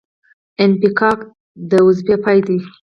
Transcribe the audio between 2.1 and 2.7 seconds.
پای دی